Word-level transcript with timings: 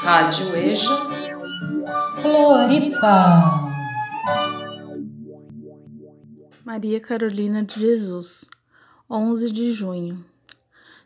Rádio 0.00 0.56
EJA 0.56 1.06
Floripa. 2.20 3.70
Maria 6.64 6.98
Carolina 6.98 7.62
de 7.62 7.78
Jesus, 7.78 8.50
11 9.08 9.52
de 9.52 9.72
junho. 9.72 10.24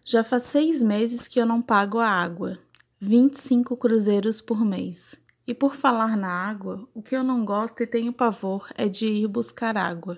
Já 0.03 0.25
faz 0.25 0.45
seis 0.45 0.83
meses 0.83 1.29
que 1.29 1.39
eu 1.39 1.45
não 1.45 1.61
pago 1.61 1.99
a 1.99 2.09
água, 2.09 2.59
25 2.99 3.77
cruzeiros 3.77 4.41
por 4.41 4.65
mês. 4.65 5.21
E 5.47 5.53
por 5.53 5.75
falar 5.75 6.17
na 6.17 6.31
água, 6.31 6.89
o 6.95 7.03
que 7.03 7.15
eu 7.15 7.23
não 7.23 7.45
gosto 7.45 7.83
e 7.83 7.87
tenho 7.87 8.15
pavor 8.15 8.67
é 8.77 8.89
de 8.89 9.05
ir 9.05 9.27
buscar 9.27 9.77
água. 9.77 10.17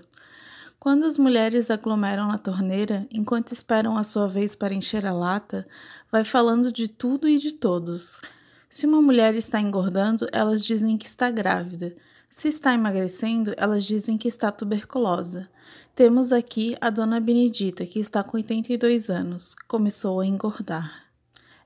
Quando 0.80 1.04
as 1.04 1.18
mulheres 1.18 1.72
aglomeram 1.72 2.28
na 2.28 2.38
torneira, 2.38 3.04
enquanto 3.12 3.52
esperam 3.52 3.96
a 3.96 4.04
sua 4.04 4.28
vez 4.28 4.54
para 4.54 4.72
encher 4.72 5.04
a 5.04 5.12
lata, 5.12 5.66
vai 6.10 6.22
falando 6.22 6.70
de 6.70 6.86
tudo 6.86 7.28
e 7.28 7.36
de 7.36 7.52
todos. 7.52 8.20
Se 8.70 8.86
uma 8.86 9.02
mulher 9.02 9.34
está 9.34 9.60
engordando, 9.60 10.28
elas 10.30 10.64
dizem 10.64 10.96
que 10.96 11.06
está 11.06 11.32
grávida. 11.32 11.96
Se 12.30 12.46
está 12.46 12.74
emagrecendo, 12.74 13.54
elas 13.56 13.84
dizem 13.84 14.16
que 14.16 14.28
está 14.28 14.52
tuberculosa. 14.52 15.50
Temos 15.96 16.32
aqui 16.32 16.76
a 16.80 16.90
dona 16.90 17.18
Benedita, 17.18 17.84
que 17.84 17.98
está 17.98 18.22
com 18.22 18.36
82 18.36 19.10
anos. 19.10 19.56
Começou 19.66 20.20
a 20.20 20.26
engordar. 20.26 21.06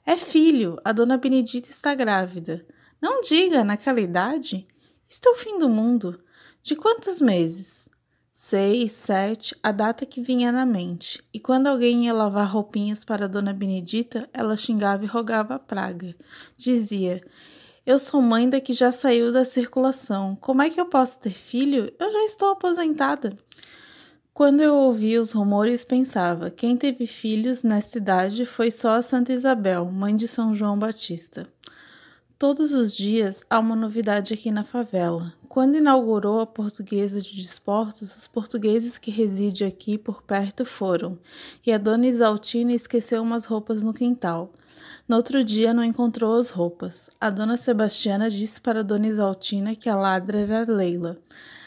É 0.06 0.16
filho, 0.16 0.78
a 0.82 0.90
dona 0.90 1.18
Benedita 1.18 1.68
está 1.68 1.94
grávida. 1.94 2.64
Não 2.98 3.20
diga, 3.20 3.62
naquela 3.62 4.00
idade? 4.00 4.66
Isto 5.06 5.28
é 5.28 5.32
o 5.32 5.36
fim 5.36 5.58
do 5.58 5.68
mundo. 5.68 6.18
De 6.62 6.74
quantos 6.74 7.20
meses? 7.20 7.90
Seis, 8.52 8.92
sete, 8.92 9.56
a 9.62 9.72
data 9.72 10.04
que 10.04 10.20
vinha 10.20 10.52
na 10.52 10.66
mente. 10.66 11.24
E 11.32 11.40
quando 11.40 11.68
alguém 11.68 12.04
ia 12.04 12.12
lavar 12.12 12.46
roupinhas 12.46 13.02
para 13.02 13.26
dona 13.26 13.50
Benedita, 13.50 14.28
ela 14.30 14.58
xingava 14.58 15.04
e 15.04 15.06
rogava 15.06 15.54
a 15.54 15.58
praga. 15.58 16.14
Dizia: 16.54 17.24
Eu 17.86 17.98
sou 17.98 18.20
mãe 18.20 18.46
da 18.46 18.60
que 18.60 18.74
já 18.74 18.92
saiu 18.92 19.32
da 19.32 19.46
circulação. 19.46 20.36
Como 20.38 20.60
é 20.60 20.68
que 20.68 20.78
eu 20.78 20.84
posso 20.84 21.18
ter 21.20 21.32
filho? 21.32 21.90
Eu 21.98 22.12
já 22.12 22.24
estou 22.26 22.50
aposentada. 22.50 23.38
Quando 24.34 24.60
eu 24.60 24.74
ouvia 24.74 25.22
os 25.22 25.32
rumores, 25.32 25.82
pensava: 25.82 26.50
quem 26.50 26.76
teve 26.76 27.06
filhos 27.06 27.62
nesta 27.62 27.96
idade 27.96 28.44
foi 28.44 28.70
só 28.70 28.96
a 28.96 29.02
Santa 29.02 29.32
Isabel, 29.32 29.86
mãe 29.86 30.14
de 30.14 30.28
São 30.28 30.54
João 30.54 30.78
Batista. 30.78 31.48
Todos 32.42 32.72
os 32.72 32.96
dias 32.96 33.46
há 33.48 33.60
uma 33.60 33.76
novidade 33.76 34.34
aqui 34.34 34.50
na 34.50 34.64
favela. 34.64 35.32
Quando 35.48 35.76
inaugurou 35.76 36.40
a 36.40 36.44
Portuguesa 36.44 37.22
de 37.22 37.36
Desportos, 37.36 38.16
os 38.16 38.26
portugueses 38.26 38.98
que 38.98 39.12
residem 39.12 39.68
aqui 39.68 39.96
por 39.96 40.24
perto 40.24 40.64
foram, 40.64 41.16
e 41.64 41.70
a 41.70 41.78
dona 41.78 42.08
Isaltina 42.08 42.72
esqueceu 42.72 43.22
umas 43.22 43.44
roupas 43.44 43.84
no 43.84 43.94
quintal. 43.94 44.52
No 45.06 45.14
outro 45.14 45.44
dia 45.44 45.72
não 45.72 45.84
encontrou 45.84 46.34
as 46.34 46.50
roupas. 46.50 47.08
A 47.20 47.30
dona 47.30 47.56
Sebastiana 47.56 48.28
disse 48.28 48.60
para 48.60 48.80
a 48.80 48.82
dona 48.82 49.06
Isaltina 49.06 49.76
que 49.76 49.88
a 49.88 49.94
ladra 49.94 50.40
era 50.40 50.68
Leila. 50.68 51.18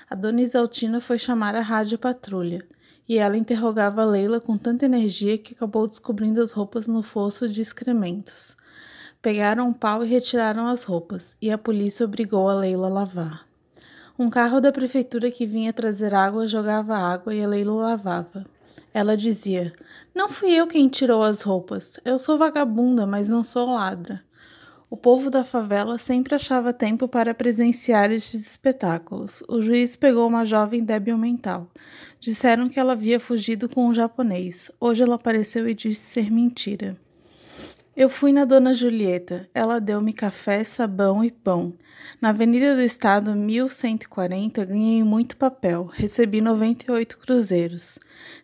A 0.09 0.13
dona 0.13 0.41
Isaltina 0.41 0.99
foi 0.99 1.17
chamar 1.17 1.55
a 1.55 1.61
rádio 1.61 1.97
patrulha, 1.97 2.67
e 3.07 3.17
ela 3.17 3.37
interrogava 3.37 4.03
Leila 4.03 4.41
com 4.41 4.57
tanta 4.57 4.83
energia 4.83 5.37
que 5.37 5.53
acabou 5.53 5.87
descobrindo 5.87 6.41
as 6.41 6.51
roupas 6.51 6.85
no 6.85 7.01
fosso 7.01 7.47
de 7.47 7.61
excrementos. 7.61 8.57
Pegaram 9.25 9.69
um 9.69 9.73
pau 9.73 10.05
e 10.05 10.07
retiraram 10.07 10.67
as 10.67 10.83
roupas, 10.83 11.35
e 11.41 11.49
a 11.49 11.57
polícia 11.57 12.05
obrigou 12.05 12.47
a 12.47 12.53
Leila 12.53 12.85
a 12.85 12.91
lavar. 12.91 13.47
Um 14.19 14.29
carro 14.29 14.61
da 14.61 14.71
prefeitura 14.71 15.31
que 15.31 15.47
vinha 15.47 15.73
trazer 15.73 16.13
água 16.13 16.45
jogava 16.45 16.95
água 16.95 17.33
e 17.33 17.43
a 17.43 17.47
Leila 17.47 17.73
lavava. 17.73 18.45
Ela 18.93 19.17
dizia: 19.17 19.73
Não 20.13 20.29
fui 20.29 20.51
eu 20.51 20.67
quem 20.67 20.87
tirou 20.87 21.23
as 21.23 21.41
roupas. 21.41 21.99
Eu 22.05 22.19
sou 22.19 22.37
vagabunda, 22.37 23.07
mas 23.07 23.27
não 23.27 23.43
sou 23.43 23.73
ladra. 23.73 24.21
O 24.91 24.95
povo 24.95 25.31
da 25.31 25.43
favela 25.43 25.97
sempre 25.97 26.35
achava 26.35 26.71
tempo 26.71 27.07
para 27.07 27.33
presenciar 27.33 28.11
estes 28.11 28.45
espetáculos. 28.45 29.41
O 29.49 29.59
juiz 29.59 29.95
pegou 29.95 30.27
uma 30.27 30.45
jovem 30.45 30.83
débil 30.83 31.17
mental. 31.17 31.67
Disseram 32.19 32.69
que 32.69 32.79
ela 32.79 32.93
havia 32.93 33.19
fugido 33.19 33.67
com 33.67 33.87
um 33.87 33.93
japonês. 33.93 34.69
Hoje 34.79 35.01
ela 35.01 35.15
apareceu 35.15 35.67
e 35.67 35.73
disse 35.73 36.01
ser 36.01 36.29
mentira. 36.29 36.95
Eu 37.95 38.09
fui 38.09 38.33
na 38.33 38.43
Dona 38.43 38.73
Julieta. 38.73 39.49
Ela 39.53 39.79
deu-me 39.79 40.11
café, 40.11 40.65
sabão 40.65 41.23
e 41.23 41.31
pão. 41.31 41.73
Na 42.19 42.29
Avenida 42.29 42.75
do 42.75 42.81
Estado, 42.81 43.33
1140, 43.33 44.65
ganhei 44.65 45.01
muito 45.01 45.37
papel. 45.37 45.89
Recebi 45.93 46.41
98 46.41 47.17
cruzeiros. 47.17 47.97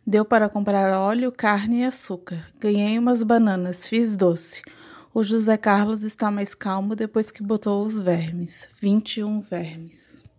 Deu 0.08 0.24
para 0.24 0.48
comprar 0.48 0.98
óleo, 0.98 1.34
carne 1.34 1.82
e 1.82 1.84
açúcar. 1.84 2.48
Ganhei 2.62 2.98
umas 2.98 3.24
bananas, 3.24 3.90
fiz 3.90 4.16
doce. 4.16 4.62
O 5.14 5.22
José 5.22 5.58
Carlos 5.58 6.04
está 6.04 6.32
mais 6.32 6.56
calmo 6.56 6.96
depois 6.96 7.30
que 7.30 7.44
botou 7.44 7.84
os 7.84 8.00
vermes. 8.00 8.70
21 8.80 9.42
vermes. 9.42 10.31